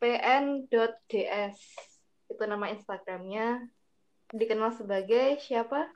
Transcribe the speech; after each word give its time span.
pn.ds 0.00 1.56
itu 2.32 2.42
nama 2.48 2.72
Instagramnya. 2.72 3.68
Dikenal 4.32 4.72
sebagai 4.72 5.38
siapa? 5.44 5.92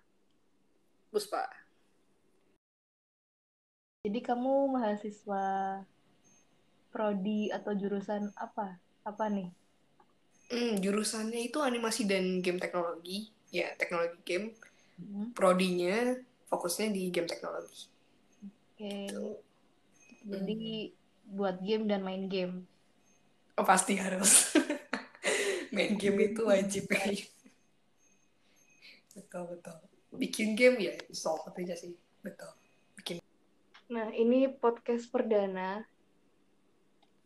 Puspa. 1.09 1.49
Jadi 4.05 4.21
kamu 4.21 4.77
mahasiswa 4.77 5.45
prodi 6.93 7.49
atau 7.49 7.73
jurusan 7.73 8.29
apa? 8.37 8.77
Apa 9.09 9.33
nih? 9.33 9.49
Hmm, 10.53 10.77
jurusannya 10.77 11.49
itu 11.49 11.65
animasi 11.65 12.05
dan 12.05 12.45
game 12.45 12.61
teknologi. 12.61 13.33
Ya 13.49 13.73
teknologi 13.81 14.21
game. 14.23 14.53
Hmm. 14.95 15.35
prodinya 15.35 16.15
fokusnya 16.47 16.95
di 16.95 17.11
game 17.11 17.27
teknologi. 17.27 17.91
Oke. 18.75 19.11
Okay. 19.11 19.11
jadi 20.25 20.63
hmm. 20.87 21.35
buat 21.35 21.57
game 21.61 21.85
dan 21.91 22.07
main 22.07 22.31
game 22.31 22.63
Oh 23.55 23.63
pasti 23.63 23.95
harus. 23.95 24.51
Main 25.75 25.95
game 25.95 26.35
itu 26.35 26.43
wajib 26.43 26.91
betul 29.15 29.43
betul. 29.47 29.79
Bikin 30.15 30.59
game 30.59 30.79
ya 30.79 30.95
install 31.07 31.39
aja 31.55 31.75
sih. 31.79 31.95
Betul. 32.23 32.51
Bikin. 32.99 33.23
Nah 33.95 34.11
ini 34.11 34.51
podcast 34.51 35.07
perdana. 35.07 35.87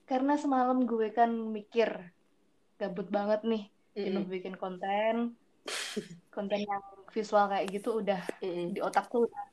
Karena 0.08 0.36
semalam 0.40 0.84
gue 0.84 1.12
kan 1.12 1.32
mikir 1.32 2.12
gabut 2.76 3.08
banget 3.08 3.44
nih. 3.44 3.64
Mm 3.96 4.24
-hmm. 4.24 4.24
bikin 4.28 4.54
konten. 4.56 5.36
konten 6.32 6.60
yang 6.64 6.84
visual 7.12 7.48
kayak 7.48 7.68
gitu 7.72 8.00
udah 8.00 8.20
mm 8.40 8.48
-hmm. 8.48 8.66
di 8.76 8.80
otak 8.84 9.08
tuh 9.08 9.28
udah 9.28 9.44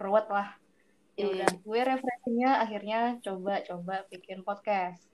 ruwet 0.00 0.28
lah. 0.32 0.56
Ya 1.20 1.28
udah 1.28 1.48
mm. 1.52 1.60
gue 1.68 1.80
refreshingnya 1.84 2.50
akhirnya 2.64 3.00
coba-coba 3.20 4.08
bikin 4.08 4.40
podcast 4.40 5.13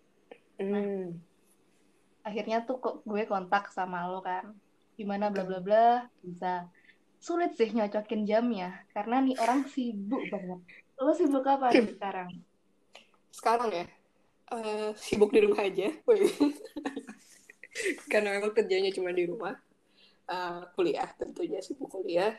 Nah, 0.61 0.85
hmm. 0.85 1.09
akhirnya 2.21 2.61
tuh 2.69 2.77
kok 2.77 3.01
gue 3.09 3.25
kontak 3.25 3.73
sama 3.73 4.05
lo 4.13 4.21
kan. 4.21 4.53
Gimana 5.01 5.33
bla 5.33 5.49
bla 5.49 5.61
bla 5.65 5.89
bisa 6.21 6.69
sulit 7.21 7.57
sih 7.57 7.73
nyocokin 7.73 8.25
jamnya 8.25 8.85
karena 8.93 9.25
nih 9.25 9.37
orang 9.41 9.65
sibuk 9.73 10.21
banget. 10.29 10.61
Lo 11.01 11.13
sibuk 11.17 11.45
apa 11.49 11.73
nih 11.73 11.97
sekarang? 11.97 12.31
Sekarang 13.33 13.71
ya, 13.73 13.87
uh, 14.53 14.93
sibuk 14.97 15.33
di 15.33 15.41
rumah 15.41 15.65
aja. 15.65 15.89
karena 18.13 18.37
memang 18.37 18.53
kerjanya 18.53 18.93
cuma 18.93 19.17
di 19.17 19.25
rumah. 19.25 19.57
Uh, 20.31 20.63
kuliah 20.77 21.09
tentunya 21.17 21.65
sibuk 21.65 21.89
kuliah. 21.89 22.37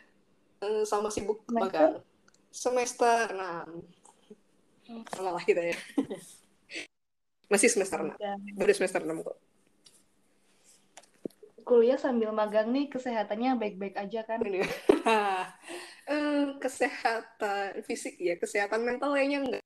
Uh, 0.61 0.85
sama 0.85 1.09
sibuk 1.09 1.41
magang. 1.49 2.05
Semester 2.51 3.31
6. 4.85 5.09
Salah 5.09 5.33
lah 5.33 5.41
kita 5.41 5.73
ya. 5.73 5.77
Masih 7.51 7.67
semester 7.67 7.99
6. 7.99 8.15
Baru 8.55 8.71
semester 8.71 9.03
6 9.03 9.27
kok. 9.27 9.37
Kuliah 11.67 11.99
sambil 11.99 12.31
magang 12.31 12.71
nih 12.71 12.87
kesehatannya 12.87 13.59
baik-baik 13.59 13.99
aja 13.99 14.23
kan? 14.23 14.39
uh, 14.39 15.45
kesehatan 16.63 17.83
fisik 17.83 18.15
ya, 18.15 18.39
kesehatan 18.39 18.87
mental 18.87 19.11
kayaknya 19.11 19.43
enggak. 19.43 19.63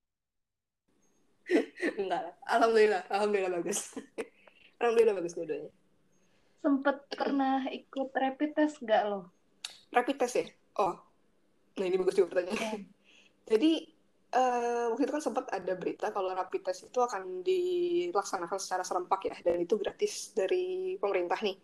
enggak. 2.01 2.33
Alhamdulillah, 2.49 3.05
alhamdulillah 3.05 3.51
bagus. 3.61 3.93
alhamdulillah 4.81 5.15
bagus 5.21 5.33
dua-duanya. 5.37 5.71
Sempet 6.65 6.97
pernah 7.13 7.69
ikut 7.69 8.09
rapid 8.09 8.51
test 8.57 8.81
gak 8.81 9.05
lo? 9.05 9.29
Rapid 9.93 10.15
test 10.17 10.35
ya? 10.41 10.45
Oh, 10.81 10.97
nah 11.77 11.85
ini 11.85 12.01
bagus 12.01 12.17
juga 12.17 12.33
pertanyaan. 12.33 12.89
Jadi 13.45 13.94
uh, 14.35 14.85
waktu 14.91 15.03
itu 15.07 15.13
kan 15.15 15.23
sempat 15.23 15.45
ada 15.49 15.73
berita 15.79 16.11
kalau 16.11 16.35
rapid 16.35 16.61
test 16.61 16.91
itu 16.91 16.99
akan 16.99 17.41
dilaksanakan 17.41 18.59
secara 18.59 18.83
serempak 18.83 19.21
ya 19.31 19.35
dan 19.41 19.63
itu 19.63 19.79
gratis 19.79 20.35
dari 20.35 20.95
pemerintah 20.99 21.39
nih 21.39 21.57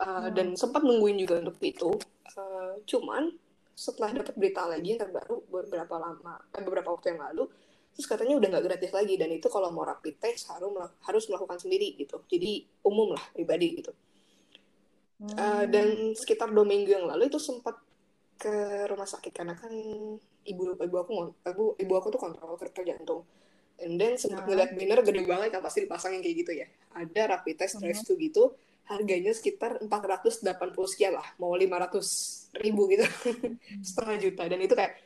uh, 0.00 0.26
hmm. 0.26 0.32
dan 0.32 0.46
sempat 0.56 0.80
nungguin 0.82 1.20
juga 1.20 1.44
untuk 1.44 1.60
itu 1.60 1.90
uh, 2.36 2.80
cuman 2.88 3.28
setelah 3.76 4.24
dapat 4.24 4.34
berita 4.40 4.64
lagi 4.64 4.96
yang 4.96 5.00
terbaru 5.04 5.44
beberapa 5.52 6.00
lama 6.00 6.40
eh, 6.56 6.62
beberapa 6.64 6.88
waktu 6.96 7.12
yang 7.12 7.20
lalu 7.28 7.44
terus 7.92 8.08
katanya 8.08 8.36
udah 8.40 8.48
nggak 8.56 8.64
gratis 8.72 8.92
lagi 8.92 9.14
dan 9.20 9.28
itu 9.32 9.48
kalau 9.52 9.68
mau 9.72 9.84
rapid 9.84 10.16
test 10.20 10.48
harus 10.52 10.72
harus 11.04 11.24
melakukan 11.28 11.60
sendiri 11.60 11.96
gitu 11.96 12.24
jadi 12.28 12.64
umum 12.84 13.16
lah 13.16 13.24
pribadi 13.36 13.80
gitu 13.80 13.92
hmm. 15.24 15.36
uh, 15.36 15.64
dan 15.68 16.12
sekitar 16.16 16.52
dua 16.52 16.64
minggu 16.64 16.92
yang 16.92 17.04
lalu 17.08 17.28
itu 17.28 17.40
sempat 17.40 17.76
ke 18.36 18.86
rumah 18.88 19.08
sakit 19.08 19.32
karena 19.32 19.56
kan 19.56 19.72
ibu 20.46 20.62
ibu 20.78 20.96
aku 20.96 21.12
ibu 21.42 21.64
ibu 21.80 21.92
aku 21.96 22.08
tuh 22.14 22.20
kontrol 22.20 22.56
kerja 22.56 22.94
jantung. 22.94 23.24
And 23.76 24.00
then 24.00 24.16
sempat 24.16 24.48
nah. 24.48 24.48
ngeliat 24.48 24.70
banner 24.72 25.00
gede 25.04 25.22
banget 25.28 25.48
kan 25.52 25.60
pasti 25.60 25.84
dipasangin 25.84 26.24
kayak 26.24 26.36
gitu 26.40 26.52
ya. 26.56 26.66
Ada 26.96 27.36
rapid 27.36 27.54
test 27.60 27.76
drive 27.76 28.00
uh-huh. 28.00 28.16
gitu 28.16 28.44
harganya 28.86 29.34
sekitar 29.34 29.82
480 29.82 30.46
sekian 30.86 31.18
lah 31.18 31.26
mau 31.42 31.52
500 31.52 32.62
ribu 32.62 32.88
gitu. 32.88 33.04
Setengah 33.86 34.16
juta 34.22 34.42
dan 34.48 34.60
itu 34.62 34.72
kayak 34.72 34.96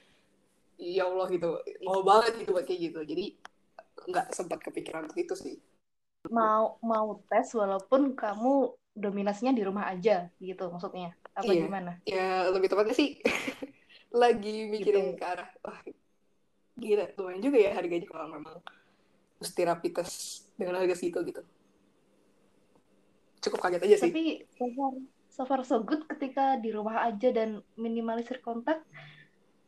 ya 0.78 1.08
Allah 1.10 1.26
gitu. 1.34 1.58
Mau 1.82 2.06
banget 2.06 2.44
gitu 2.44 2.54
buat 2.54 2.66
kayak 2.68 2.80
gitu. 2.92 3.00
Jadi 3.02 3.26
nggak 4.06 4.26
sempat 4.32 4.62
kepikiran 4.62 5.10
untuk 5.10 5.18
itu 5.18 5.34
sih. 5.34 5.56
Mau 6.30 6.78
mau 6.84 7.18
tes 7.26 7.50
walaupun 7.56 8.14
kamu 8.14 8.79
dominasinya 8.94 9.54
di 9.54 9.62
rumah 9.62 9.88
aja 9.90 10.28
gitu 10.42 10.70
maksudnya. 10.70 11.14
Apa 11.34 11.50
iya. 11.50 11.62
gimana? 11.66 11.92
Ya 12.04 12.50
lebih 12.50 12.68
tepatnya 12.70 12.94
sih 12.94 13.18
lagi 14.22 14.66
mikirin 14.66 15.14
gitu. 15.14 15.22
ke 15.22 15.24
arah 15.24 15.50
wah 15.62 15.78
gila 16.80 17.06
lumayan 17.14 17.42
juga 17.44 17.58
ya 17.60 17.70
harganya 17.76 18.06
kalau 18.08 18.26
memang 18.32 18.56
mesti 19.40 19.62
test 19.94 20.48
dengan 20.58 20.80
harga 20.80 20.94
segitu 20.96 21.20
gitu. 21.24 21.42
Cukup 23.40 23.58
kaget 23.64 23.82
aja 23.88 23.96
sih. 23.96 24.12
Tapi 24.12 24.24
so 24.52 24.66
far 24.76 24.94
so 25.30 25.42
far 25.48 25.60
so 25.64 25.76
good 25.80 26.04
ketika 26.04 26.60
di 26.60 26.74
rumah 26.74 27.08
aja 27.08 27.32
dan 27.32 27.64
minimalisir 27.80 28.44
kontak. 28.44 28.84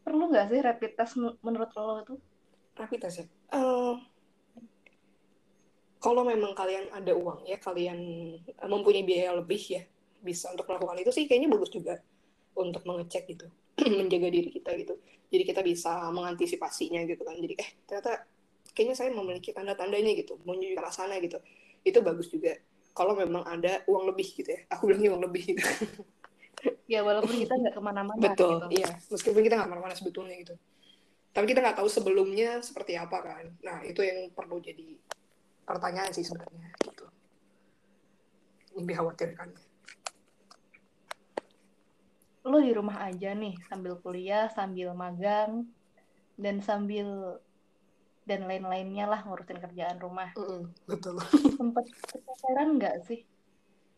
Perlu 0.02 0.28
nggak 0.28 0.50
sih 0.50 0.60
rapid 0.60 0.92
test 0.98 1.14
menurut 1.40 1.70
lo 1.78 2.02
itu 2.02 2.14
rapid 2.76 2.98
test 3.00 3.16
ya? 3.22 3.26
Uh, 3.54 3.96
kalau 6.02 6.26
memang 6.26 6.50
kalian 6.58 6.90
ada 6.90 7.14
uang 7.14 7.46
ya 7.46 7.62
kalian 7.62 7.98
mempunyai 8.66 9.06
biaya 9.06 9.38
lebih 9.38 9.62
ya 9.70 9.82
bisa 10.18 10.50
untuk 10.50 10.66
melakukan 10.66 10.98
itu 10.98 11.14
sih 11.14 11.30
kayaknya 11.30 11.54
bagus 11.54 11.70
juga 11.70 12.02
untuk 12.58 12.82
mengecek 12.82 13.24
gitu 13.30 13.46
menjaga 13.98 14.28
diri 14.28 14.50
kita 14.52 14.70
gitu. 14.76 14.94
Jadi 15.32 15.42
kita 15.48 15.60
bisa 15.64 16.12
mengantisipasinya 16.12 17.00
gitu 17.08 17.22
kan. 17.24 17.36
Jadi 17.40 17.54
eh 17.56 17.68
ternyata 17.88 18.28
kayaknya 18.76 18.96
saya 18.96 19.10
memiliki 19.12 19.50
tanda-tandanya 19.56 20.12
gitu 20.16 20.36
menuju 20.44 20.76
ke 20.76 20.80
arah 20.80 20.92
sana 20.92 21.16
gitu. 21.20 21.40
Itu 21.80 22.04
bagus 22.04 22.28
juga. 22.28 22.52
Kalau 22.92 23.16
memang 23.16 23.48
ada 23.48 23.80
uang 23.88 24.12
lebih 24.12 24.28
gitu 24.36 24.52
ya. 24.52 24.60
Aku 24.76 24.84
bilangnya 24.90 25.16
uang 25.16 25.24
lebih 25.28 25.56
gitu. 25.56 25.64
Ya 26.86 27.02
walaupun 27.02 27.42
kita 27.42 27.58
nggak 27.58 27.74
ke 27.74 27.82
mana-mana 27.82 28.20
betul 28.22 28.62
gitu. 28.62 28.78
iya. 28.78 28.94
Meskipun 29.10 29.42
kita 29.42 29.58
nggak 29.58 29.66
ke 29.66 29.72
mana-mana 29.74 29.94
sebetulnya 29.98 30.36
gitu. 30.38 30.54
Tapi 31.34 31.50
kita 31.50 31.58
nggak 31.58 31.82
tahu 31.82 31.88
sebelumnya 31.90 32.62
seperti 32.62 32.94
apa 32.94 33.18
kan. 33.18 33.44
Nah 33.66 33.82
itu 33.82 33.98
yang 34.06 34.30
perlu 34.30 34.62
jadi 34.62 34.94
pertanyaan 35.62 36.12
sih 36.14 36.26
sebenarnya 36.26 36.70
gitu 36.84 37.06
yang 38.76 38.86
dikhawatirkan 38.88 39.52
lo 42.42 42.58
di 42.58 42.74
rumah 42.74 43.06
aja 43.06 43.38
nih 43.38 43.54
sambil 43.70 44.02
kuliah, 44.02 44.50
sambil 44.50 44.90
magang, 44.98 45.70
dan 46.34 46.58
sambil 46.58 47.38
dan 48.26 48.46
lain-lainnya 48.46 49.06
lah 49.06 49.22
ngurusin 49.26 49.62
kerjaan 49.62 49.98
rumah. 49.98 50.34
Mm, 50.34 50.70
betul. 50.86 51.18
Sempet 51.58 51.86
kepikiran 51.90 52.68
nggak 52.78 52.96
sih? 53.06 53.22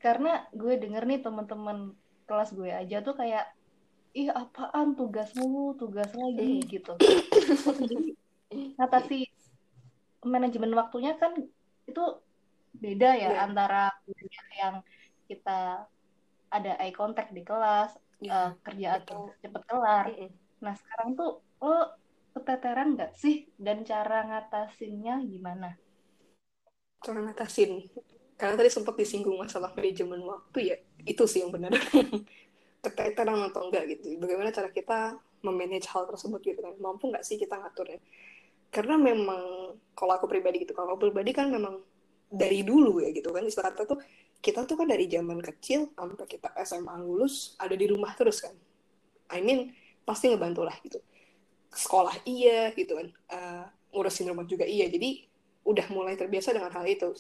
Karena 0.01 0.45
gue 0.53 0.77
denger 0.77 1.05
nih 1.09 1.21
teman-teman 1.25 1.97
kelas 2.29 2.53
gue 2.57 2.69
aja 2.69 3.01
tuh 3.05 3.17
kayak, 3.17 3.49
ih 4.17 4.29
apaan 4.33 4.97
tugas 4.97 5.33
mulu, 5.37 5.77
tugas 5.77 6.13
lagi 6.13 6.61
mm. 6.61 6.69
gitu. 6.69 6.93
Ngatasi 8.81 9.29
manajemen 10.25 10.73
waktunya 10.73 11.17
kan 11.21 11.37
itu 11.85 12.05
beda 12.75 13.11
ya 13.15 13.31
yeah. 13.31 13.45
antara 13.47 13.95
yang 14.59 14.83
kita 15.31 15.87
ada 16.51 16.73
eye 16.79 16.95
contact 16.95 17.35
di 17.35 17.43
kelas, 17.43 17.99
uh, 18.31 18.55
kerja 18.63 19.03
atau 19.03 19.35
cepet 19.43 19.63
kelar. 19.67 20.07
Nah 20.63 20.75
sekarang 20.79 21.19
tuh 21.19 21.43
lo 21.59 21.99
keteteran 22.35 22.95
nggak 22.95 23.15
sih 23.19 23.47
dan 23.59 23.83
cara 23.83 24.27
ngatasinnya 24.27 25.23
gimana? 25.27 25.75
Cara 27.03 27.21
ngatasin, 27.21 27.85
karena 28.39 28.55
tadi 28.59 28.71
sempat 28.71 28.95
disinggung 28.99 29.39
masalah 29.39 29.71
manajemen 29.77 30.23
waktu 30.25 30.59
ya, 30.75 30.77
itu 31.07 31.25
sih 31.27 31.43
yang 31.43 31.53
benar. 31.55 31.75
keteteran 32.85 33.49
atau 33.49 33.73
enggak 33.73 33.89
gitu. 33.97 34.21
Bagaimana 34.21 34.53
cara 34.53 34.69
kita 34.69 35.17
memanage 35.41 35.89
hal 35.89 36.05
tersebut 36.05 36.41
gitu 36.45 36.61
kan? 36.61 36.75
Mampu 36.77 37.09
nggak 37.09 37.25
sih 37.25 37.41
kita 37.41 37.57
ngaturnya? 37.57 38.01
Karena 38.75 38.99
memang 38.99 39.79
kalau 39.95 40.19
aku 40.19 40.27
pribadi 40.27 40.67
gitu, 40.67 40.75
kalau 40.75 40.99
aku 40.99 41.07
pribadi 41.07 41.31
kan 41.31 41.47
memang 41.47 41.79
dari 42.27 42.67
dulu 42.67 42.99
ya 42.99 43.15
gitu 43.15 43.31
kan. 43.31 43.47
Istilah 43.47 43.71
kata 43.71 43.87
tuh 43.87 43.99
kita 44.43 44.67
tuh 44.67 44.75
kan 44.75 44.91
dari 44.91 45.07
zaman 45.07 45.39
kecil 45.39 45.95
sampai 45.95 46.27
kita 46.27 46.51
SMA 46.67 46.95
lulus 46.99 47.55
ada 47.63 47.79
di 47.79 47.87
rumah 47.87 48.11
terus 48.19 48.43
kan. 48.43 48.53
I 49.31 49.41
mean 49.41 49.71
pasti 50.03 50.35
ngebantu 50.35 50.67
lah 50.67 50.75
gitu. 50.83 50.99
Sekolah 51.71 52.27
iya 52.27 52.75
gitu 52.75 52.99
kan. 52.99 53.09
Uh, 53.31 53.65
ngurusin 53.95 54.27
rumah 54.35 54.45
juga 54.45 54.67
iya. 54.67 54.91
Jadi 54.91 55.31
udah 55.65 55.87
mulai 55.95 56.19
terbiasa 56.19 56.51
dengan 56.51 56.75
hal 56.75 56.85
itu. 56.91 57.15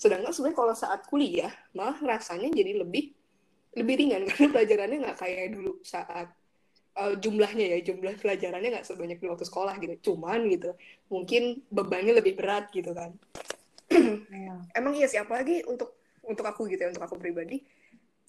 Sedangkan 0.00 0.32
sebenarnya 0.32 0.56
kalau 0.56 0.74
saat 0.74 1.04
kuliah 1.06 1.52
malah 1.76 2.00
rasanya 2.00 2.48
jadi 2.48 2.80
lebih 2.80 3.12
lebih 3.76 3.94
ringan. 4.00 4.24
Karena 4.32 4.48
pelajarannya 4.56 4.98
nggak 5.04 5.18
kayak 5.20 5.46
dulu 5.52 5.78
saat 5.84 6.32
uh, 6.98 7.14
jumlahnya 7.14 7.66
ya 7.72 7.78
jumlah 7.80 8.18
pelajarannya 8.18 8.68
nggak 8.74 8.86
sebanyak 8.86 9.18
di 9.22 9.26
waktu 9.30 9.46
sekolah 9.46 9.78
gitu. 9.78 10.12
Cuman 10.12 10.50
gitu 10.50 10.74
mungkin 11.08 11.62
bebannya 11.70 12.18
lebih 12.18 12.34
berat 12.34 12.68
gitu 12.74 12.92
kan. 12.92 13.14
Ya. 14.28 14.54
emang 14.76 14.92
iya 14.92 15.08
sih 15.08 15.16
apalagi 15.16 15.64
untuk 15.64 15.96
untuk 16.24 16.44
aku 16.44 16.68
gitu 16.68 16.84
ya 16.84 16.92
untuk 16.92 17.08
aku 17.08 17.16
pribadi 17.16 17.64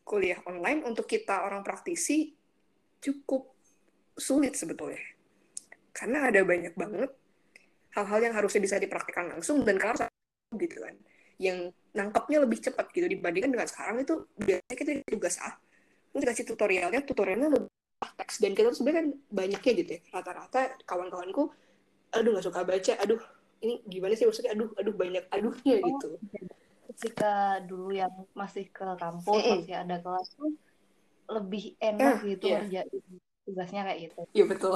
kuliah 0.07 0.39
online 0.47 0.81
untuk 0.87 1.03
kita 1.03 1.43
orang 1.43 1.61
praktisi 1.61 2.31
cukup 3.03 3.51
sulit 4.15 4.55
sebetulnya. 4.55 5.03
Karena 5.91 6.31
ada 6.31 6.39
banyak 6.47 6.73
banget 6.79 7.11
hal-hal 7.93 8.19
yang 8.23 8.33
harusnya 8.35 8.61
bisa 8.63 8.75
dipraktikkan 8.79 9.35
langsung 9.35 9.67
dan 9.67 9.75
kalau 9.75 10.07
gitu 10.55 10.79
kan. 10.79 10.95
Yang 11.39 11.75
nangkapnya 11.93 12.37
lebih 12.43 12.59
cepat 12.63 12.89
gitu 12.95 13.07
dibandingkan 13.09 13.51
dengan 13.51 13.67
sekarang 13.67 14.03
itu 14.03 14.27
biasanya 14.39 14.75
kita 14.77 14.91
tugas 15.07 15.35
ah 15.43 15.55
terus 16.09 16.21
dikasih 16.25 16.45
tutorialnya 16.53 17.01
tutorialnya 17.05 17.49
lebih 17.53 17.69
teks 17.99 18.39
dan 18.39 18.55
kita 18.55 18.71
sebenarnya 18.71 18.97
kan 18.99 19.07
banyaknya 19.31 19.71
gitu 19.83 19.91
ya. 19.99 20.01
Rata-rata 20.15 20.61
kawan-kawanku 20.87 21.51
aduh 22.15 22.29
nggak 22.33 22.45
suka 22.47 22.63
baca. 22.63 22.93
Aduh 23.03 23.21
ini 23.59 23.83
gimana 23.85 24.13
sih 24.15 24.25
maksudnya? 24.25 24.55
Aduh 24.55 24.69
aduh 24.79 24.95
banyak 24.95 25.23
aduhnya 25.29 25.75
oh, 25.83 25.87
gitu. 25.87 26.09
ketika 26.95 27.63
dulu 27.63 27.95
yang 27.95 28.11
masih 28.35 28.67
ke 28.71 28.87
kampus 28.99 29.29
mm 29.29 29.43
-hmm. 29.43 29.55
masih 29.61 29.75
ada 29.77 29.95
kelas 30.03 30.27
tuh 30.35 30.51
lebih 31.29 31.77
enak 31.77 32.25
eh, 32.25 32.35
gitu 32.35 32.45
yeah. 32.49 32.59
ngerjain 32.65 32.89
tugasnya 33.49 33.81
kayak 33.81 33.99
gitu. 34.09 34.21
Iya 34.37 34.45
betul. 34.45 34.75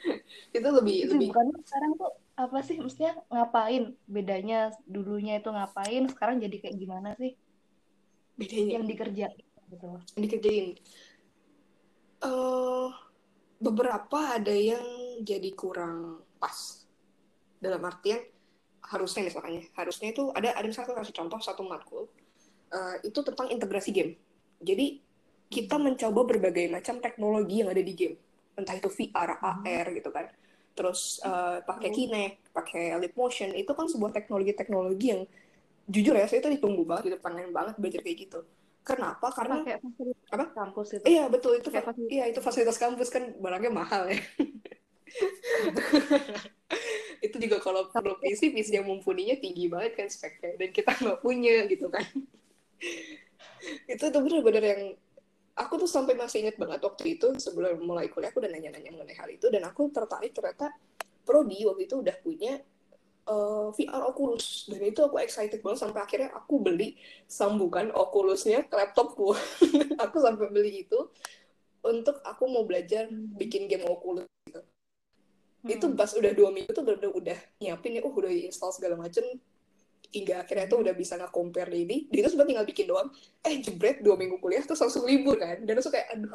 Itu 0.56 0.68
lebih 0.68 0.96
itu 1.08 1.12
lebih 1.16 1.28
bukan 1.32 1.46
sekarang 1.64 1.92
tuh 1.96 2.12
apa 2.36 2.58
sih? 2.64 2.76
Maksudnya 2.80 3.12
ngapain? 3.28 3.96
Bedanya 4.08 4.72
dulunya 4.88 5.40
itu 5.40 5.52
ngapain? 5.52 6.08
Sekarang 6.08 6.40
jadi 6.40 6.56
kayak 6.56 6.76
gimana 6.80 7.08
sih? 7.20 7.36
Bedanya? 8.36 8.80
Yang 8.80 8.84
dikerjain 8.96 9.44
gitu. 9.68 9.88
Yang 10.16 10.22
dikerjain 10.24 10.66
uh, 12.24 12.88
beberapa 13.60 14.40
ada 14.40 14.52
yang 14.54 14.84
jadi 15.20 15.50
kurang 15.52 16.24
pas 16.40 16.84
dalam 17.60 17.84
artian 17.84 18.20
harusnya 18.80 19.28
misalnya 19.28 19.62
harusnya 19.76 20.08
itu 20.10 20.32
ada 20.32 20.56
ada 20.56 20.66
misalnya 20.66 20.96
kasih 20.96 21.14
contoh 21.14 21.38
satu 21.38 21.62
matkul 21.68 22.08
uh, 22.72 22.96
itu 23.04 23.20
tentang 23.20 23.52
integrasi 23.52 23.92
game 23.92 24.16
jadi 24.64 24.98
kita 25.50 25.76
mencoba 25.76 26.20
berbagai 26.24 26.72
macam 26.72 26.98
teknologi 27.04 27.60
yang 27.60 27.68
ada 27.68 27.82
di 27.84 27.92
game 27.92 28.16
entah 28.56 28.76
itu 28.76 28.88
VR, 28.88 29.36
hmm. 29.36 29.64
AR 29.68 29.86
gitu 29.92 30.10
kan 30.10 30.26
terus 30.72 31.20
uh, 31.26 31.60
pakai 31.60 31.92
hmm. 31.92 31.96
Kinect, 31.96 32.36
pakai 32.56 32.84
Leap 32.96 33.14
Motion 33.18 33.52
itu 33.52 33.68
kan 33.76 33.84
sebuah 33.84 34.16
teknologi-teknologi 34.16 35.06
yang 35.12 35.22
jujur 35.90 36.14
ya 36.14 36.24
saya 36.30 36.40
itu 36.40 36.50
ditunggu 36.56 36.86
banget, 36.86 37.12
itu 37.12 37.18
pengen 37.18 37.50
banget 37.50 37.74
belajar 37.76 38.00
kayak 38.06 38.18
gitu. 38.30 38.40
Kenapa? 38.80 39.28
Karena 39.32 39.60
pakai 39.60 39.76
apa? 40.32 40.44
Kampus 40.56 40.88
itu. 40.98 41.04
Iya 41.04 41.28
betul 41.28 41.60
itu. 41.60 41.68
Iya 42.08 42.24
itu 42.32 42.40
fasilitas 42.40 42.80
kampus 42.80 43.12
kan 43.12 43.36
barangnya 43.38 43.72
mahal 43.72 44.08
ya. 44.08 44.18
itu 47.26 47.36
juga 47.36 47.60
kalau 47.60 47.92
perlu 47.92 48.16
PC, 48.22 48.54
PC 48.54 48.80
yang 48.80 48.86
mumpuninya 48.88 49.36
tinggi 49.36 49.68
banget 49.68 49.92
kan 49.98 50.08
speknya 50.08 50.56
dan 50.56 50.70
kita 50.72 50.96
nggak 50.96 51.20
punya 51.20 51.68
gitu 51.68 51.92
kan. 51.92 52.04
itu 53.92 54.04
tuh 54.08 54.20
bener-bener 54.24 54.64
yang 54.64 54.82
aku 55.60 55.84
tuh 55.84 55.90
sampai 55.90 56.16
masih 56.16 56.48
inget 56.48 56.56
banget 56.56 56.80
waktu 56.80 57.20
itu 57.20 57.36
sebelum 57.36 57.84
mulai 57.84 58.08
kuliah 58.08 58.32
aku 58.32 58.40
udah 58.40 58.48
nanya-nanya 58.48 58.96
mengenai 58.96 59.16
hal 59.20 59.28
itu 59.28 59.52
dan 59.52 59.68
aku 59.68 59.92
tertarik 59.92 60.32
ternyata 60.32 60.72
Prodi 61.20 61.68
waktu 61.68 61.84
itu 61.84 62.00
udah 62.00 62.16
punya 62.24 62.56
uh, 63.28 63.68
eh, 63.74 63.84
VR 63.84 64.02
Oculus. 64.08 64.70
Dan 64.70 64.80
itu 64.86 65.00
aku 65.04 65.20
excited 65.20 65.60
banget 65.60 65.80
sampai 65.82 66.00
akhirnya 66.04 66.30
aku 66.32 66.62
beli 66.62 66.96
sambungan 67.28 67.92
Oculusnya 67.92 68.64
ke 68.64 68.74
laptopku. 68.78 69.36
Aku 70.04 70.16
sampai 70.16 70.48
beli 70.48 70.88
itu 70.88 70.96
untuk 71.80 72.20
aku 72.24 72.44
mau 72.48 72.64
belajar 72.64 73.08
bikin 73.12 73.68
game 73.68 73.84
Oculus 73.88 74.28
gitu. 74.48 74.60
Hmm. 75.60 75.68
itu 75.68 75.86
pas 75.92 76.08
udah 76.16 76.32
dua 76.32 76.48
minggu 76.52 76.72
tuh 76.72 76.84
udah 76.84 77.12
udah 77.12 77.38
nyiapin 77.60 78.00
ya 78.00 78.02
uh 78.04 78.12
udah 78.12 78.32
install 78.32 78.72
segala 78.72 78.96
macem. 78.96 79.24
Hingga 80.10 80.42
akhirnya 80.42 80.66
tuh 80.66 80.80
udah 80.80 80.94
bisa 80.96 81.20
nggak 81.20 81.32
compare 81.32 81.70
ini. 81.76 82.08
Dia 82.08 82.24
tuh 82.26 82.32
sebenarnya 82.34 82.50
tinggal 82.56 82.68
bikin 82.68 82.86
doang. 82.88 83.08
Eh 83.44 83.60
jebret 83.60 84.00
dua 84.00 84.16
minggu 84.16 84.40
kuliah 84.40 84.64
terus 84.64 84.80
langsung 84.80 85.04
libur 85.04 85.36
kan. 85.36 85.60
Dan 85.62 85.76
tuh 85.78 85.92
kayak 85.92 86.08
aduh 86.16 86.32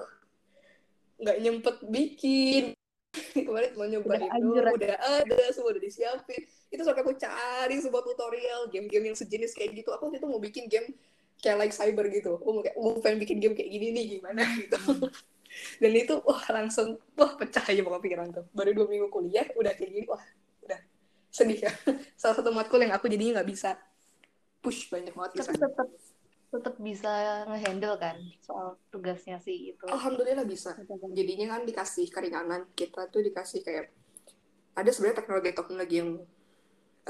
nggak 1.15 1.37
nyempet 1.41 1.75
bikin 1.89 2.77
kemarin 3.47 3.71
mau 3.75 3.88
nyoba 3.88 4.15
udah 4.15 4.29
itu 4.29 4.47
udah 4.51 4.97
ada 5.00 5.45
semua 5.51 5.69
udah 5.75 5.83
disiapin. 5.83 6.41
Itu 6.71 6.81
sampai 6.83 7.01
aku 7.01 7.13
cari 7.15 7.75
sebuah 7.79 8.03
tutorial 8.03 8.62
game-game 8.69 9.13
yang 9.13 9.17
sejenis 9.17 9.56
kayak 9.56 9.83
gitu. 9.83 9.89
Aku 9.95 10.09
waktu 10.09 10.19
itu 10.19 10.27
mau 10.27 10.41
bikin 10.41 10.65
game 10.67 10.94
kayak 11.39 11.57
like 11.62 11.75
cyber 11.75 12.06
gitu. 12.12 12.38
Aku 12.38 12.50
mau 12.51 12.63
kayak 12.63 12.77
mau 12.77 12.97
pengen 13.00 13.19
bikin 13.23 13.38
game 13.39 13.53
kayak 13.56 13.69
gini 13.71 13.88
nih 13.95 14.06
gimana? 14.19 14.41
Gitu. 14.59 14.79
Dan 15.79 15.91
itu 15.95 16.19
wah 16.27 16.44
langsung 16.51 17.00
wah 17.15 17.31
pecah 17.39 17.63
aja 17.63 17.79
pokoknya 17.79 18.03
pikiran 18.03 18.27
tuh. 18.35 18.45
Baru 18.51 18.75
dua 18.75 18.88
minggu 18.91 19.07
kuliah 19.07 19.47
udah 19.56 19.71
kayak 19.71 19.91
gini 19.95 20.07
wah 20.07 20.19
sedih 21.35 21.68
ya. 21.68 21.71
Salah 22.19 22.39
satu 22.39 22.56
matkul 22.56 22.79
yang 22.79 22.95
aku 22.95 23.11
jadinya 23.11 23.44
nggak 23.44 23.50
bisa 23.51 23.75
push 24.63 24.89
banyak 24.89 25.13
banget 25.13 25.45
tapi 25.45 25.61
tetap 25.61 25.88
tetap 26.56 26.80
bisa 26.80 27.44
ngehandle 27.52 28.00
kan 28.00 28.16
soal 28.40 28.80
tugasnya 28.88 29.38
sih 29.44 29.75
itu 29.75 29.84
alhamdulillah 29.86 30.48
bisa. 30.48 30.72
Jadinya 31.12 31.60
kan 31.60 31.68
dikasih 31.68 32.07
keringanan. 32.07 32.72
Kita 32.72 33.12
tuh 33.12 33.22
dikasih 33.22 33.60
kayak 33.62 33.92
ada 34.75 34.90
sebenarnya 34.92 35.19
teknologi-teknologi 35.24 35.96
yang 36.00 36.12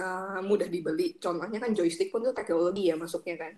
uh, 0.01 0.41
mudah 0.41 0.65
dibeli. 0.65 1.17
Contohnya 1.21 1.61
kan 1.61 1.71
joystick 1.77 2.09
pun 2.09 2.25
tuh 2.25 2.33
teknologi 2.33 2.89
ya 2.89 2.97
masuknya 2.97 3.35
kan. 3.37 3.53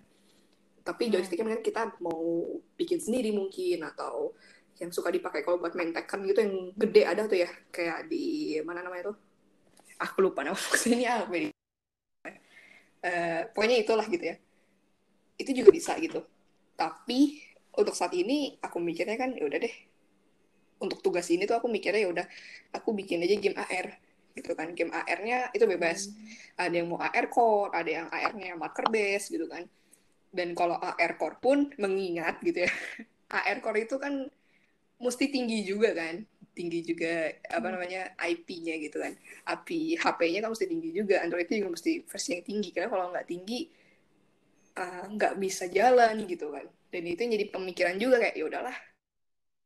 Tapi 0.84 1.02
hmm. 1.08 1.12
joysticknya 1.16 1.56
kan 1.56 1.62
kita 1.64 1.82
mau 2.04 2.44
bikin 2.76 3.00
sendiri 3.00 3.32
mungkin 3.32 3.84
atau 3.88 4.36
yang 4.78 4.94
suka 4.94 5.10
dipakai 5.10 5.42
kalau 5.42 5.58
buat 5.58 5.74
main 5.74 5.90
Tekken 5.90 6.22
gitu 6.28 6.38
yang 6.44 6.54
gede 6.76 7.02
ada 7.08 7.22
tuh 7.24 7.38
ya. 7.40 7.50
Kayak 7.72 8.12
di 8.12 8.56
mana 8.64 8.84
namanya 8.84 9.12
tuh? 9.12 9.16
Aku 10.04 10.20
lupa 10.20 10.44
nama 10.44 10.56
maksudnya 10.68 11.24
apa 11.24 11.34
ini. 11.34 11.50
Uh, 12.98 13.46
pokoknya 13.54 13.78
itulah 13.78 14.02
gitu 14.10 14.26
ya 14.34 14.36
itu 15.38 15.50
juga 15.54 15.70
bisa 15.70 15.94
gitu 16.02 16.20
tapi 16.74 17.42
untuk 17.78 17.94
saat 17.94 18.12
ini 18.14 18.58
aku 18.58 18.82
mikirnya 18.82 19.14
kan 19.14 19.34
ya 19.34 19.46
udah 19.46 19.58
deh 19.62 19.74
untuk 20.78 21.02
tugas 21.02 21.26
ini 21.30 21.46
tuh 21.46 21.58
aku 21.58 21.66
mikirnya 21.70 22.06
ya 22.06 22.10
udah 22.10 22.26
aku 22.74 22.94
bikin 22.94 23.22
aja 23.22 23.34
game 23.38 23.58
AR 23.58 23.86
gitu 24.38 24.54
kan 24.54 24.70
game 24.74 24.94
AR-nya 24.94 25.50
itu 25.50 25.66
bebas 25.66 26.10
hmm. 26.10 26.62
ada 26.62 26.74
yang 26.74 26.86
mau 26.86 27.02
AR 27.02 27.26
core 27.26 27.74
ada 27.74 27.90
yang 27.90 28.06
AR-nya 28.06 28.54
marker 28.54 28.86
base 28.86 29.34
gitu 29.34 29.50
kan 29.50 29.66
dan 30.30 30.54
kalau 30.54 30.78
AR 30.78 31.18
core 31.18 31.38
pun 31.42 31.70
mengingat 31.78 32.38
gitu 32.42 32.66
ya 32.66 32.70
AR 33.38 33.58
core 33.58 33.86
itu 33.86 33.98
kan 33.98 34.30
mesti 34.98 35.30
tinggi 35.30 35.66
juga 35.66 35.94
kan 35.94 36.22
tinggi 36.58 36.82
juga 36.82 37.30
apa 37.54 37.70
hmm. 37.70 37.74
namanya 37.78 38.02
IP-nya 38.18 38.74
gitu 38.82 38.98
kan. 38.98 39.14
API 39.46 39.94
HP-nya 39.94 40.42
kan 40.42 40.50
mesti 40.50 40.66
tinggi 40.66 40.90
juga. 40.90 41.22
Android 41.22 41.46
itu 41.46 41.62
juga 41.62 41.78
mesti 41.78 42.02
versi 42.02 42.28
yang 42.34 42.42
tinggi 42.42 42.68
karena 42.74 42.90
kalau 42.90 43.14
nggak 43.14 43.26
tinggi 43.30 43.70
nggak 45.14 45.34
uh, 45.34 45.38
bisa 45.38 45.64
jalan 45.68 46.24
gitu 46.28 46.52
kan. 46.54 46.66
Dan 46.88 47.02
itu 47.04 47.20
jadi 47.26 47.46
pemikiran 47.50 47.96
juga 47.98 48.22
kayak 48.22 48.34
ya 48.38 48.44
udahlah. 48.46 48.76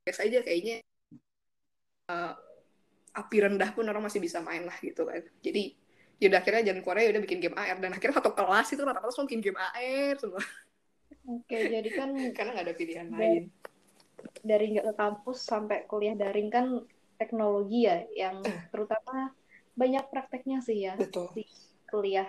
Biasa 0.02 0.26
aja 0.26 0.38
kayaknya 0.42 0.76
uh, 2.10 2.34
api 3.12 3.36
rendah 3.44 3.70
pun 3.76 3.84
orang 3.86 4.02
masih 4.02 4.18
bisa 4.18 4.40
main 4.40 4.64
lah 4.64 4.76
gitu 4.80 5.04
kan. 5.04 5.22
Jadi 5.44 5.76
ya 6.22 6.30
udah 6.30 6.38
akhirnya 6.38 6.72
jalan 6.72 6.82
Korea 6.86 7.10
udah 7.10 7.22
bikin 7.22 7.38
game 7.42 7.56
AR 7.58 7.78
dan 7.82 7.92
akhirnya 7.92 8.22
satu 8.22 8.30
kelas 8.30 8.66
itu 8.72 8.82
rata-rata 8.86 9.10
semua 9.10 9.26
bikin 9.26 9.42
game 9.42 9.58
AR 9.58 10.14
semua. 10.18 10.42
Oke, 11.22 11.58
jadi 11.70 11.88
kan 11.92 12.10
karena 12.36 12.50
nggak 12.56 12.66
ada 12.66 12.76
pilihan 12.78 13.08
lain 13.10 13.44
dari 14.42 14.74
nggak 14.74 14.86
ke 14.92 14.94
kampus 14.94 15.38
sampai 15.42 15.84
kuliah 15.90 16.14
daring 16.14 16.50
kan 16.50 16.66
teknologi 17.18 17.86
ya 17.86 18.02
yang 18.14 18.42
eh. 18.42 18.66
terutama 18.70 19.30
banyak 19.72 20.04
prakteknya 20.10 20.58
sih 20.60 20.84
ya 20.84 20.94
Betul. 20.98 21.30
di 21.32 21.44
kuliah 21.88 22.28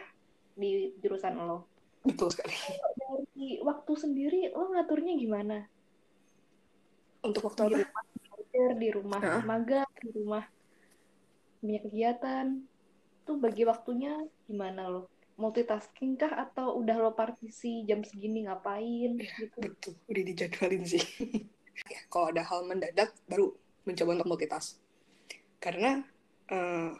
di 0.53 0.93
jurusan 1.01 1.35
lo. 1.37 1.65
Betul 2.03 2.29
sekali. 2.31 2.55
Dari 2.99 3.59
waktu 3.63 3.93
sendiri 3.95 4.39
lo 4.51 4.71
ngaturnya 4.75 5.13
gimana? 5.15 5.57
Untuk 7.23 7.47
waktu 7.47 7.71
di 7.71 7.75
rumah 7.79 8.03
di 8.77 8.89
rumah 8.93 9.21
huh? 9.23 9.41
magang, 9.47 9.89
di 10.03 10.09
rumah 10.13 10.43
banyak 11.63 11.83
kegiatan. 11.89 12.45
Tuh 13.23 13.37
bagi 13.39 13.63
waktunya 13.63 14.19
gimana 14.45 14.91
lo? 14.91 15.09
Multitasking 15.39 16.19
kah 16.19 16.29
atau 16.29 16.77
udah 16.77 16.99
lo 17.01 17.11
partisi 17.17 17.81
jam 17.89 18.05
segini 18.05 18.45
ngapain 18.45 19.17
ya, 19.17 19.31
gitu? 19.39 19.57
Betul, 19.63 19.97
udah 20.05 20.23
dijadwalin 20.29 20.83
sih. 20.85 21.01
ya, 21.93 21.99
kalau 22.11 22.29
ada 22.29 22.45
hal 22.45 22.67
mendadak 22.69 23.15
baru 23.25 23.49
mencoba 23.83 24.21
untuk 24.21 24.29
multitask 24.29 24.83
karena 25.63 26.03
uh, 26.51 26.91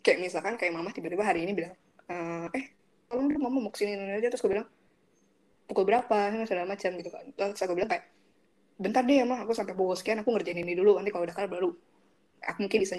kayak 0.00 0.18
misalkan 0.24 0.56
kayak 0.56 0.72
mama 0.72 0.88
tiba-tiba 0.88 1.20
hari 1.20 1.44
ini 1.44 1.52
bilang 1.52 1.76
uh, 2.08 2.48
eh 2.56 2.72
tolong 3.08 3.26
dong 3.30 3.42
mama 3.42 3.58
mau 3.60 3.72
ke 3.72 3.84
sini 3.84 3.96
aja 3.96 4.28
terus 4.30 4.42
gue 4.42 4.52
bilang 4.52 4.68
pukul 5.68 5.84
berapa? 5.88 6.44
Segala 6.44 6.68
macam 6.68 6.90
gitu 7.00 7.10
kan. 7.10 7.24
Terus 7.34 7.60
aku 7.64 7.74
bilang 7.76 7.90
kayak 7.90 8.04
bentar 8.76 9.02
deh 9.06 9.22
ya 9.22 9.24
mah 9.24 9.46
aku 9.46 9.54
sampai 9.54 9.72
pukul 9.72 9.94
sekian 9.94 10.20
aku 10.20 10.34
ngerjain 10.34 10.58
ini 10.58 10.74
dulu 10.74 10.98
nanti 10.98 11.14
kalau 11.14 11.22
udah 11.22 11.34
kelar 11.36 11.46
baru 11.46 11.70
aku 12.42 12.58
mungkin 12.66 12.80
bisa 12.82 12.98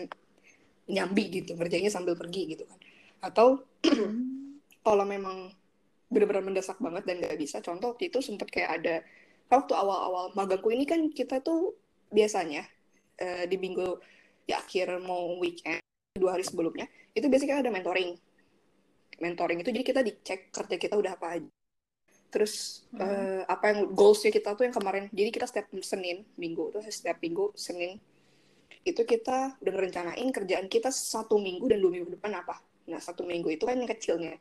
nyambi 0.88 1.24
gitu 1.43 1.51
ngerjainnya 1.59 1.91
sambil 1.91 2.15
pergi 2.17 2.55
gitu 2.57 2.63
kan. 2.65 2.79
Atau 3.21 3.65
kalau 4.85 5.05
memang 5.05 5.51
benar-benar 6.09 6.45
mendesak 6.45 6.77
banget 6.77 7.03
dan 7.09 7.17
nggak 7.19 7.38
bisa 7.38 7.59
contoh 7.59 7.93
waktu 7.93 8.13
itu 8.13 8.21
sempet 8.21 8.47
kayak 8.53 8.71
ada 8.81 8.95
waktu 9.50 9.74
awal-awal 9.74 10.31
magangku 10.38 10.69
ini 10.69 10.85
kan 10.85 11.01
kita 11.09 11.41
tuh 11.41 11.74
biasanya 12.13 12.65
uh, 13.19 13.43
di 13.50 13.57
minggu 13.57 13.97
ya 14.45 14.62
akhir 14.62 15.01
mau 15.01 15.38
weekend 15.41 15.81
dua 16.15 16.38
hari 16.38 16.45
sebelumnya 16.45 16.85
itu 17.17 17.25
biasanya 17.25 17.57
kan 17.57 17.62
ada 17.65 17.74
mentoring 17.74 18.15
mentoring 19.19 19.63
itu 19.63 19.72
jadi 19.72 19.86
kita 19.86 20.01
dicek 20.03 20.39
kerja 20.51 20.75
kita 20.75 20.95
udah 21.00 21.15
apa 21.15 21.27
aja. 21.39 21.51
Terus 22.31 22.84
hmm. 22.91 23.00
uh, 23.00 23.41
apa 23.48 23.65
yang 23.72 23.79
goalsnya 23.95 24.31
kita 24.34 24.60
tuh 24.60 24.67
yang 24.67 24.75
kemarin. 24.75 25.07
Jadi 25.12 25.29
kita 25.31 25.45
setiap 25.48 25.72
senin 25.79 26.27
minggu 26.36 26.75
tuh 26.75 26.84
setiap 26.84 27.19
minggu 27.24 27.55
senin 27.55 27.95
itu 28.86 29.01
kita 29.01 29.57
udah 29.57 29.72
ngerencanain 29.74 30.29
kerjaan 30.29 30.69
kita 30.69 30.93
satu 30.93 31.41
minggu 31.41 31.65
dan 31.65 31.81
dua 31.81 31.91
minggu 31.95 32.10
depan 32.19 32.38
apa. 32.38 32.60
Nah 32.91 33.00
satu 33.01 33.25
minggu 33.25 33.50
itu 33.55 33.63
kan 33.65 33.79
yang 33.79 33.89
kecilnya. 33.89 34.36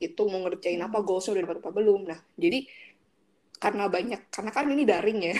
Itu 0.00 0.26
mau 0.26 0.42
ngerjain 0.48 0.80
hmm. 0.80 0.88
apa 0.88 0.98
goalsnya 1.04 1.38
udah 1.38 1.42
dapat 1.46 1.58
apa 1.62 1.70
belum. 1.70 2.00
Nah 2.08 2.18
jadi 2.34 2.64
karena 3.60 3.84
banyak 3.86 4.20
karena 4.32 4.50
kan 4.50 4.66
ini 4.72 4.82
daring 4.88 5.18
ya. 5.20 5.36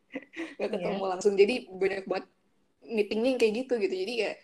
Nggak 0.58 0.70
ketemu 0.72 1.02
yeah. 1.04 1.10
langsung. 1.12 1.34
Jadi 1.36 1.54
banyak 1.68 2.02
buat 2.08 2.24
meetingnya 2.82 3.28
yang 3.36 3.40
kayak 3.40 3.54
gitu 3.64 3.74
gitu. 3.78 3.94
Jadi 3.94 4.12
kayak 4.18 4.36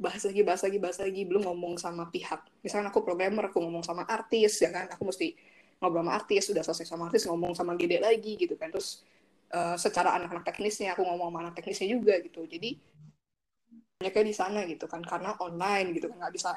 bahas 0.00 0.24
lagi 0.24 0.40
bahas 0.40 0.62
lagi 0.64 0.78
bahas 0.80 0.98
lagi 0.98 1.22
belum 1.28 1.44
ngomong 1.44 1.76
sama 1.76 2.08
pihak. 2.08 2.40
Misalnya 2.64 2.88
aku 2.88 3.04
programmer 3.04 3.52
aku 3.52 3.60
ngomong 3.60 3.84
sama 3.84 4.08
artis 4.08 4.56
ya 4.64 4.72
kan? 4.72 4.88
Aku 4.96 5.04
mesti 5.04 5.36
ngobrol 5.76 6.00
sama 6.00 6.12
artis 6.16 6.44
udah 6.48 6.64
selesai 6.64 6.86
sama 6.88 7.12
artis 7.12 7.28
ngomong 7.28 7.52
sama 7.52 7.76
gede 7.76 8.00
lagi 8.00 8.40
gitu 8.40 8.56
kan? 8.56 8.72
Terus 8.72 9.04
uh, 9.52 9.76
secara 9.76 10.16
anak-anak 10.16 10.48
teknisnya 10.48 10.96
aku 10.96 11.04
ngomong 11.04 11.28
sama 11.28 11.38
anak 11.44 11.54
teknisnya 11.60 11.92
juga 11.92 12.16
gitu. 12.24 12.48
Jadi 12.48 12.80
banyaknya 14.00 14.24
di 14.24 14.34
sana 14.34 14.60
gitu 14.64 14.88
kan? 14.88 15.04
Karena 15.04 15.36
online 15.36 15.92
gitu 15.92 16.08
kan? 16.08 16.16
Nggak 16.24 16.32
bisa 16.32 16.50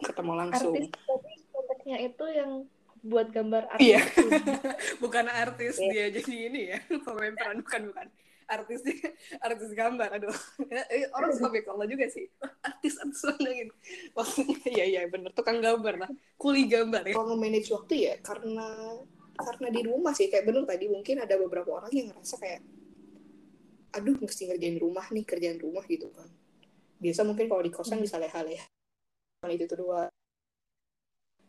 ketemu 0.00 0.32
langsung. 0.32 0.72
Artis 0.72 0.88
tapi 0.96 1.32
konteksnya 1.52 1.96
itu 2.00 2.24
yang 2.32 2.50
buat 3.04 3.28
gambar 3.30 3.62
artis. 3.76 3.84
Iya 3.84 4.00
bukan 5.02 5.26
artis 5.28 5.76
yeah. 5.78 6.08
dia 6.10 6.20
jadi 6.20 6.34
ini 6.50 6.62
ya 6.74 6.78
pemain 7.06 7.34
peran 7.36 7.60
bukan 7.62 7.82
bukan 7.92 8.06
artis 8.48 8.80
artis 9.46 9.70
gambar 9.76 10.08
aduh. 10.18 10.32
Eh, 10.88 11.04
orang 11.12 11.32
suka 11.36 11.60
kalau 11.62 11.84
juga 11.84 12.08
sih. 12.08 12.26
Artis 12.64 12.96
artis 12.96 13.22
mana 13.28 13.50
gitu. 13.52 13.74
Maksudnya 14.16 14.68
ya 14.80 14.84
ya 14.88 15.00
bener. 15.06 15.30
Tukang 15.36 15.60
gambar 15.60 15.94
lah. 16.00 16.10
Kuli 16.40 16.64
gambar 16.66 17.12
ya. 17.12 17.14
Kalau 17.14 17.36
manage 17.36 17.68
waktu 17.70 17.94
ya 18.08 18.14
karena 18.24 18.66
karena 19.38 19.68
di 19.68 19.80
rumah 19.84 20.16
sih. 20.16 20.32
Kayak 20.32 20.48
bener 20.48 20.64
tadi 20.64 20.88
mungkin 20.88 21.22
ada 21.22 21.36
beberapa 21.36 21.70
orang 21.78 21.92
yang 21.92 22.10
ngerasa 22.10 22.36
kayak 22.40 22.60
aduh 23.88 24.16
mesti 24.20 24.52
ngerjain 24.52 24.76
rumah 24.80 25.06
nih 25.12 25.24
kerjaan 25.28 25.60
rumah 25.60 25.84
gitu 25.84 26.08
kan. 26.16 26.28
Biasa 26.98 27.22
mungkin 27.22 27.46
kalau 27.46 27.62
di 27.62 27.70
kosan 27.70 28.00
hmm. 28.00 28.04
bisa 28.08 28.16
leha-leha. 28.18 28.66
Itu 29.46 29.70
tuh 29.70 29.86
dua 29.86 30.10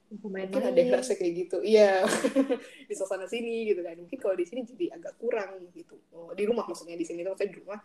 mungkin 0.10 0.63
ada 0.66 0.74
yang 0.74 0.92
rasa 0.98 1.13
kayak 1.13 1.34
gitu. 1.46 1.58
Iya. 1.62 2.01
Di 2.89 2.94
suasana 2.98 3.30
sini 3.30 3.70
gitu 3.70 3.86
kan. 3.86 3.94
Mungkin 4.01 4.18
kalau 4.18 4.34
di 4.34 4.46
sini 4.46 4.66
jadi 4.66 4.98
agak 4.98 5.22
kurang 5.22 5.70
gitu. 5.70 6.01
Oh, 6.13 6.34
di 6.34 6.44
rumah 6.50 6.66
maksudnya 6.66 6.98
di 6.98 7.06
sini 7.06 7.22
tuh 7.22 7.38
maksudnya 7.38 7.54
di 7.54 7.60
rumah 7.62 7.80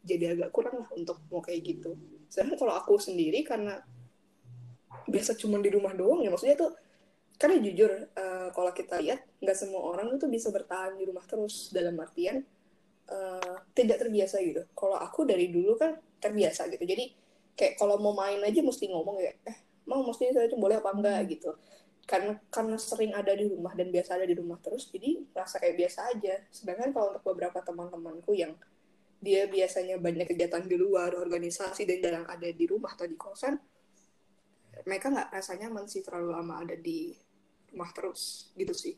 jadi 0.00 0.24
agak 0.36 0.50
kurang 0.52 0.84
lah 0.84 0.88
untuk 0.92 1.24
mau 1.32 1.40
kayak 1.40 1.60
gitu. 1.64 1.96
Sedangkan 2.28 2.60
kalau 2.60 2.74
aku 2.76 3.00
sendiri 3.00 3.40
karena 3.44 3.80
biasa 5.08 5.40
cuma 5.40 5.56
di 5.58 5.72
rumah 5.72 5.96
doang 5.96 6.20
ya 6.20 6.28
maksudnya 6.28 6.60
tuh 6.60 6.70
karena 7.40 7.56
jujur 7.62 7.90
uh, 8.12 8.48
kalau 8.52 8.70
kita 8.76 9.00
lihat 9.00 9.24
nggak 9.40 9.56
semua 9.56 9.80
orang 9.80 10.12
itu 10.12 10.28
bisa 10.28 10.52
bertahan 10.52 11.00
di 11.00 11.08
rumah 11.08 11.24
terus. 11.24 11.72
Dalam 11.72 11.96
artian 11.96 12.44
uh, 13.08 13.56
tidak 13.72 14.04
terbiasa 14.04 14.36
gitu. 14.44 14.68
Kalau 14.76 15.00
aku 15.00 15.24
dari 15.24 15.48
dulu 15.48 15.80
kan 15.80 15.96
terbiasa 16.20 16.68
gitu. 16.68 16.84
Jadi 16.84 17.04
kayak 17.56 17.80
kalau 17.80 17.96
mau 17.96 18.12
main 18.12 18.40
aja 18.44 18.60
mesti 18.60 18.88
ngomong 18.92 19.16
ya 19.20 19.32
eh 19.48 19.69
mau 19.90 20.06
mesti 20.06 20.30
saya 20.30 20.46
itu 20.46 20.54
boleh 20.54 20.78
apa 20.78 20.94
enggak 20.94 21.18
hmm. 21.18 21.30
gitu. 21.34 21.50
Karena 22.06 22.38
karena 22.50 22.76
sering 22.78 23.12
ada 23.14 23.34
di 23.34 23.50
rumah 23.50 23.74
dan 23.74 23.90
biasa 23.90 24.18
ada 24.18 24.26
di 24.26 24.34
rumah 24.38 24.58
terus 24.62 24.86
jadi 24.90 25.26
rasa 25.34 25.58
kayak 25.58 25.76
biasa 25.82 25.98
aja. 26.14 26.34
Sedangkan 26.54 26.94
kalau 26.94 27.18
untuk 27.18 27.24
beberapa 27.34 27.58
teman-temanku 27.58 28.32
yang 28.38 28.54
dia 29.20 29.50
biasanya 29.50 29.98
banyak 30.00 30.30
kegiatan 30.30 30.64
di 30.64 30.80
luar 30.80 31.12
organisasi 31.12 31.84
dan 31.84 31.98
jarang 32.00 32.26
ada 32.30 32.48
di 32.48 32.64
rumah 32.64 32.96
atau 32.96 33.04
di 33.04 33.20
kosan 33.20 33.60
mereka 34.86 35.12
nggak 35.12 35.28
rasanya 35.28 35.68
masih 35.68 36.00
terlalu 36.00 36.32
lama 36.32 36.64
ada 36.64 36.72
di 36.78 37.12
rumah 37.74 37.90
terus 37.92 38.52
gitu 38.56 38.72
sih. 38.72 38.94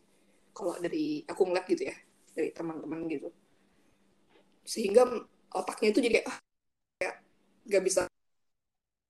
Kalau 0.52 0.76
dari 0.78 1.24
aku 1.24 1.42
ngeliat 1.48 1.66
gitu 1.66 1.88
ya 1.88 1.96
dari 2.36 2.52
teman-teman 2.52 3.08
gitu. 3.08 3.28
Sehingga 4.62 5.08
otaknya 5.52 5.88
itu 5.90 6.00
jadi 6.00 6.18
ah 6.28 6.38
ya 7.02 7.12
nggak 7.66 7.82
bisa 7.82 8.00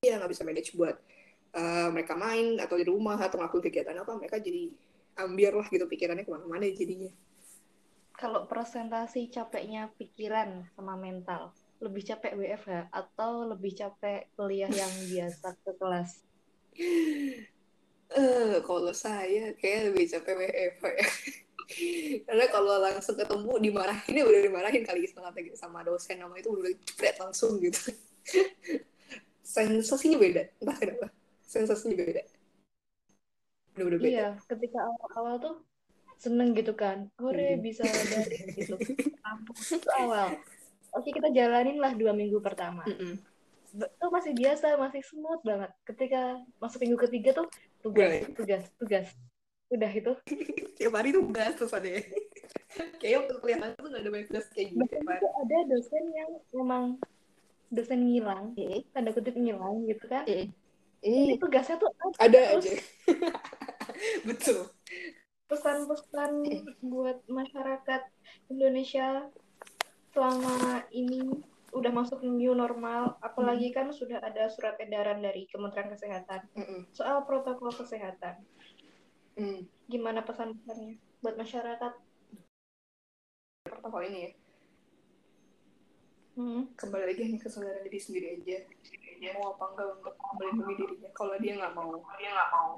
ya 0.02 0.18
nggak 0.18 0.32
bisa 0.32 0.42
manage 0.42 0.74
buat 0.74 0.96
uh, 1.56 1.88
mereka 1.92 2.16
main 2.16 2.56
atau 2.60 2.76
di 2.76 2.86
rumah 2.88 3.16
atau 3.20 3.40
ngelakuin 3.40 3.64
kegiatan 3.68 3.96
apa 3.96 4.12
mereka 4.16 4.40
jadi 4.40 4.72
ambiar 5.20 5.52
lah 5.56 5.68
gitu 5.68 5.84
pikirannya 5.84 6.24
ke 6.24 6.32
mana-mana 6.32 6.64
jadinya. 6.72 7.12
Kalau 8.16 8.46
presentasi 8.46 9.28
capeknya 9.32 9.90
pikiran 9.96 10.68
sama 10.76 10.96
mental 10.96 11.52
lebih 11.82 12.06
capek 12.06 12.38
WFH 12.38 12.94
atau 12.94 13.42
lebih 13.50 13.74
capek 13.74 14.30
kuliah 14.38 14.70
yang 14.70 14.92
biasa 15.12 15.48
ke 15.60 15.72
kelas? 15.76 16.10
Eh 16.78 17.48
uh, 18.16 18.56
kalau 18.62 18.94
saya 18.94 19.52
kayak 19.58 19.92
lebih 19.92 20.06
capek 20.08 20.34
WFH 20.38 20.84
ya. 20.88 21.08
Karena 22.28 22.46
kalau 22.52 22.84
langsung 22.84 23.16
ketemu 23.16 23.56
dimarahin 23.56 24.12
ya 24.12 24.24
udah 24.28 24.40
dimarahin 24.44 24.84
kali 24.84 25.08
setengah 25.08 25.32
sama 25.56 25.80
dosen 25.80 26.20
nama 26.20 26.36
itu 26.36 26.52
udah 26.52 26.68
cepet 26.84 27.16
langsung 27.16 27.56
gitu. 27.64 27.96
Sensasinya 29.56 30.20
beda 30.20 30.52
entah 30.60 30.76
kenapa 30.76 31.08
sensasinya 31.52 32.00
beda. 32.00 32.24
Udah 33.76 33.98
beda. 34.00 34.08
Iya 34.08 34.28
ketika 34.48 34.78
awal-awal 34.80 35.36
tuh 35.36 35.56
seneng 36.16 36.56
gitu 36.56 36.72
kan. 36.72 37.12
Hore 37.20 37.60
hmm. 37.60 37.60
bisa 37.60 37.84
dari 37.84 38.38
gitu. 38.56 38.80
Ampun 39.20 39.56
itu 39.60 39.88
awal. 40.00 40.40
Oke 40.96 41.12
kita 41.12 41.28
jalanin 41.32 41.76
lah 41.76 41.92
dua 41.92 42.16
minggu 42.16 42.40
pertama. 42.40 42.88
Mm 42.88 43.20
itu 43.72 44.06
masih 44.12 44.36
biasa 44.36 44.76
masih 44.76 45.00
smooth 45.00 45.40
banget. 45.48 45.72
Ketika 45.88 46.36
masuk 46.60 46.84
minggu 46.84 47.00
ketiga 47.08 47.40
tuh 47.40 47.48
tugas 47.80 48.20
right. 48.20 48.28
tugas 48.36 48.68
tugas. 48.76 49.08
Udah 49.72 49.88
itu 49.88 50.12
tiap 50.76 50.92
hari 50.92 51.16
tugas 51.16 51.56
terus 51.56 51.72
ada 51.72 51.88
kayak 53.00 53.24
waktu 53.24 53.34
kuliah 53.40 53.72
tuh 53.72 53.88
gak 53.88 54.04
ada 54.04 54.10
banyak 54.12 54.28
tugas 54.28 54.46
kayak 54.52 54.76
gitu 54.76 54.94
ada 55.08 55.58
dosen 55.72 56.04
yang 56.12 56.30
memang 56.52 56.84
dosen 57.72 58.00
ngilang 58.04 58.52
tanda 58.92 59.10
kutip 59.16 59.32
ngilang 59.32 59.88
gitu 59.88 60.04
kan. 60.04 60.28
Mm 60.28 60.52
ini 61.02 61.36
tugasnya 61.38 61.76
tuh 61.78 61.90
ada 62.18 62.40
terus. 62.40 62.64
aja 62.66 62.72
betul 64.28 64.70
pesan-pesan 65.50 66.32
buat 66.80 67.20
masyarakat 67.28 68.02
Indonesia 68.48 69.28
selama 70.14 70.86
ini 70.94 71.42
udah 71.72 71.92
masuk 71.92 72.20
new 72.24 72.52
normal 72.52 73.16
apalagi 73.24 73.72
hmm. 73.72 73.76
kan 73.76 73.86
sudah 73.92 74.20
ada 74.20 74.48
surat 74.52 74.76
edaran 74.76 75.24
dari 75.24 75.48
Kementerian 75.48 75.88
Kesehatan 75.92 76.44
hmm. 76.52 76.92
soal 76.92 77.24
protokol 77.24 77.72
kesehatan 77.72 78.44
hmm. 79.40 79.64
gimana 79.88 80.20
pesan-pesannya 80.20 81.00
buat 81.24 81.36
masyarakat 81.40 81.92
protokol 83.64 84.02
ini 84.04 84.18
ya 84.20 84.32
hmm. 86.36 86.76
kembali 86.76 87.04
lagi 87.08 87.20
hanya 87.24 87.40
kesadaran 87.40 87.82
diri 87.88 88.00
sendiri 88.00 88.26
aja 88.36 88.58
dia 89.22 89.30
mau 89.38 89.54
apa 89.54 89.64
enggak 89.70 89.88
untuk 90.02 90.14
melindungi 90.34 90.74
dirinya. 90.82 91.10
Kalau 91.14 91.34
dia 91.38 91.52
nggak 91.54 91.74
mau. 91.78 91.94
Dia 92.18 92.30
nggak 92.34 92.50
mau. 92.50 92.70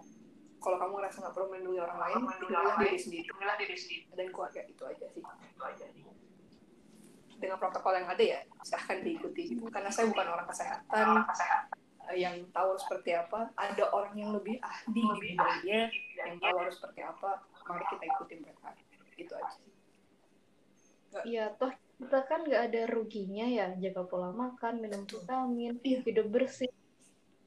Kalau 0.60 0.76
kamu 0.76 0.92
ngerasa 1.00 1.16
nggak 1.24 1.32
perlu 1.32 1.48
melindungi 1.48 1.80
orang 1.80 1.98
lain 2.04 2.16
lindungilah 2.20 2.76
diri 2.84 2.98
sendiri. 3.00 3.24
lindungilah 3.24 3.56
diri 3.56 3.76
sendiri. 3.80 4.04
Dan 4.12 4.28
keluarga 4.28 4.60
itu 4.68 4.82
aja 4.84 5.06
sih. 5.08 5.22
Itu 5.24 5.62
aja 5.64 5.84
sih. 5.88 6.04
Dengan 7.40 7.56
protokol 7.56 7.96
yang 7.96 8.08
ada 8.12 8.20
ya 8.20 8.40
silahkan 8.60 9.00
diikuti. 9.00 9.42
Karena 9.72 9.88
saya 9.88 10.04
bukan 10.12 10.26
orang 10.28 10.46
kesehatan, 10.52 11.04
orang 11.16 11.28
kesehatan. 11.32 11.76
yang 12.12 12.36
tahu 12.52 12.76
seperti 12.76 13.16
apa. 13.16 13.48
Ada 13.56 13.88
orang 13.88 14.12
yang 14.12 14.36
lebih 14.36 14.60
ahli 14.60 15.00
di 15.00 15.16
bidangnya 15.32 15.80
yang 16.20 16.36
tahu 16.36 16.56
harus 16.60 16.76
seperti 16.76 17.00
apa 17.00 17.40
mari 17.64 17.84
kita 17.88 18.04
ikuti 18.04 18.34
mereka. 18.44 18.68
Itu 19.16 19.32
aja 19.32 19.48
sih. 19.56 19.72
Iya 21.24 21.56
toh 21.56 21.72
kita 21.94 22.18
kan 22.26 22.40
nggak 22.42 22.62
ada 22.70 22.82
ruginya 22.90 23.46
ya 23.46 23.66
jaga 23.78 24.02
pola 24.06 24.30
makan 24.34 24.82
minum 24.82 25.06
vitamin 25.06 25.78
iya. 25.86 25.98
hidup 26.02 26.26
bersih. 26.30 26.70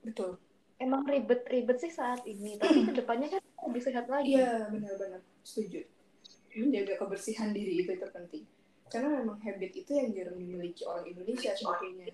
Betul. 0.03 0.39
Emang 0.77 1.03
ribet-ribet 1.09 1.81
sih 1.81 1.91
saat 1.91 2.21
ini 2.23 2.55
tapi 2.61 2.85
ke 2.85 2.93
depannya 3.01 3.27
kan 3.33 3.41
lebih 3.67 3.81
sehat 3.83 4.05
lagi. 4.07 4.37
Iya 4.37 4.71
benar-benar 4.71 5.21
setuju. 5.43 5.83
Menjaga 6.57 6.93
kebersihan 6.97 7.53
diri 7.53 7.83
itu 7.85 7.91
terpenting. 7.97 8.45
Karena 8.87 9.19
memang 9.19 9.37
habit 9.43 9.73
itu 9.75 9.91
yang 9.91 10.15
jarang 10.15 10.39
dimiliki 10.39 10.87
orang 10.87 11.05
Indonesia 11.05 11.51
sebetulnya. 11.51 12.07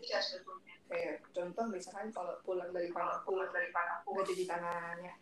Kayak 0.89 1.21
contoh 1.31 1.65
misalkan 1.69 2.09
kalau 2.09 2.33
pulang 2.41 2.73
dari 2.73 2.89
panaku 2.89 3.37
nggak 3.37 4.25
cuci 4.25 4.45
tangannya 4.49 5.13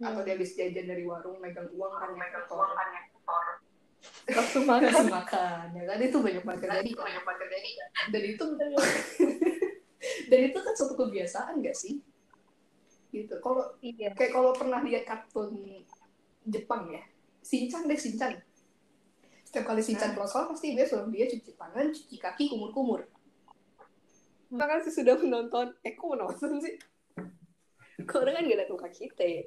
hmm. 0.00 0.06
atau 0.06 0.20
dia 0.24 0.34
habis 0.36 0.52
jajan 0.56 0.86
dari 0.86 1.04
warung 1.04 1.38
megang 1.40 1.68
uang 1.72 1.94
kan 1.96 2.10
megang 2.12 2.46
uang 2.48 2.72
kan 2.76 2.88
langsung 4.26 4.64
makan. 4.66 4.90
Langsung 4.90 5.12
makan. 5.14 5.64
Ya 5.74 5.84
kan 5.86 5.98
itu 6.02 6.18
banyak 6.18 6.42
banget. 6.42 6.60
Terjadi 6.66 6.90
banyak 6.98 7.22
banget. 7.22 7.40
Terjadi 7.46 7.70
dan 8.10 8.22
itu 8.22 8.44
dan 10.30 10.40
itu 10.50 10.58
kan 10.58 10.74
suatu 10.74 10.94
kebiasaan 10.98 11.62
gak 11.62 11.76
sih? 11.76 12.02
Gitu. 13.14 13.34
Kalau 13.38 13.64
iya. 13.80 14.10
kayak 14.12 14.32
kalau 14.34 14.50
pernah 14.52 14.82
lihat 14.82 15.06
kartun 15.06 15.82
Jepang 16.46 16.90
ya 16.90 17.02
Shinchan 17.46 17.86
deh 17.86 17.98
Shinchan. 17.98 18.34
Setiap 19.46 19.64
kali 19.70 19.82
Shinchan 19.82 20.14
Nah. 20.14 20.26
sekolah 20.26 20.50
pasti 20.50 20.74
dia 20.74 20.86
suruh 20.86 21.06
dia 21.10 21.30
cuci 21.30 21.54
tangan 21.54 21.86
cuci 21.94 22.16
kaki 22.18 22.50
kumur-kumur. 22.50 23.06
Terima 24.46 24.66
kasih 24.70 24.92
sudah 24.94 25.14
menonton 25.18 25.74
eh 25.86 25.94
kok 25.94 26.06
menonton 26.06 26.58
sih? 26.62 26.74
Kok 28.06 28.18
orang 28.22 28.42
kan 28.42 28.50
gak 28.50 28.58
datang 28.66 28.78
ke 28.82 28.90
kita 29.06 29.24
ya 29.24 29.42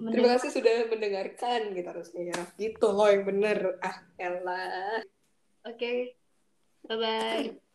Terima 0.00 0.28
kasih 0.40 0.50
sudah 0.56 0.74
mendengarkan 0.88 1.60
kita 1.76 1.88
harusnya 1.92 2.22
ya. 2.32 2.40
Gitu 2.56 2.86
loh 2.88 3.08
yang 3.12 3.28
bener. 3.28 3.76
Ah, 3.84 4.00
elah. 4.16 5.04
Oke. 5.68 6.16
Bye 6.88 6.96
bye. 6.96 7.60